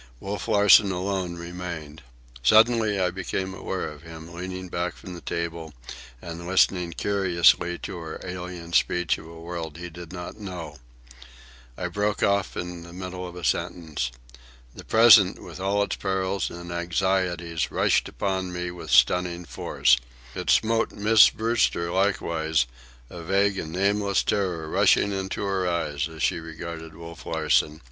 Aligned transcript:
Wolf 0.19 0.47
Larsen 0.47 0.91
alone 0.91 1.35
remained. 1.35 2.01
Suddenly 2.41 2.99
I 2.99 3.11
became 3.11 3.53
aware 3.53 3.87
of 3.87 4.01
him, 4.01 4.33
leaning 4.33 4.67
back 4.67 4.95
from 4.95 5.13
the 5.13 5.21
table 5.21 5.75
and 6.23 6.47
listening 6.47 6.93
curiously 6.93 7.77
to 7.77 7.99
our 7.99 8.19
alien 8.23 8.73
speech 8.73 9.19
of 9.19 9.27
a 9.27 9.39
world 9.39 9.77
he 9.77 9.91
did 9.91 10.11
not 10.11 10.39
know. 10.39 10.77
I 11.77 11.87
broke 11.87 12.21
short 12.21 12.31
off 12.31 12.57
in 12.57 12.81
the 12.81 12.93
middle 12.93 13.27
of 13.27 13.35
a 13.35 13.43
sentence. 13.43 14.09
The 14.73 14.83
present, 14.83 15.39
with 15.39 15.59
all 15.59 15.83
its 15.83 15.97
perils 15.97 16.49
and 16.49 16.71
anxieties, 16.71 17.69
rushed 17.69 18.09
upon 18.09 18.51
me 18.51 18.71
with 18.71 18.89
stunning 18.89 19.45
force. 19.45 19.97
It 20.33 20.49
smote 20.49 20.91
Miss 20.91 21.29
Brewster 21.29 21.91
likewise, 21.91 22.65
a 23.11 23.21
vague 23.21 23.59
and 23.59 23.71
nameless 23.71 24.23
terror 24.23 24.67
rushing 24.67 25.11
into 25.11 25.43
her 25.43 25.67
eyes 25.69 26.09
as 26.09 26.23
she 26.23 26.39
regarded 26.39 26.95
Wolf 26.95 27.27
Larsen. 27.27 27.79